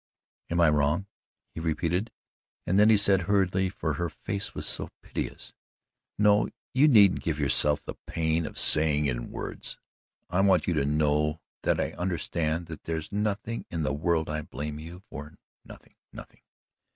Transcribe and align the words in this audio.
"Am 0.49 0.59
I 0.59 0.67
wrong?" 0.67 1.05
he 1.53 1.59
repeated, 1.59 2.09
and 2.65 2.79
then 2.79 2.89
he 2.89 2.97
said 2.97 3.21
hurriedly, 3.21 3.69
for 3.69 3.93
her 3.93 4.09
face 4.09 4.55
was 4.55 4.65
so 4.65 4.89
piteous 5.03 5.53
"No, 6.17 6.49
you 6.73 6.87
needn't 6.87 7.19
give 7.21 7.37
yourself 7.37 7.83
the 7.85 7.93
pain 8.07 8.47
of 8.47 8.57
saying 8.57 9.05
it 9.05 9.15
in 9.15 9.29
words. 9.29 9.77
I 10.27 10.41
want 10.41 10.65
you 10.65 10.73
to 10.73 10.85
know 10.87 11.39
that 11.61 11.79
I 11.79 11.91
understand 11.91 12.65
that 12.65 12.85
there 12.85 12.97
is 12.97 13.11
nothing 13.11 13.67
in 13.69 13.83
the 13.83 13.93
world 13.93 14.27
I 14.27 14.41
blame 14.41 14.79
you 14.79 15.01
for 15.07 15.35
nothing 15.63 15.93
nothing. 16.11 16.41